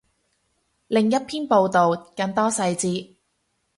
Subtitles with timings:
[0.87, 3.13] 另一篇报道，更多细节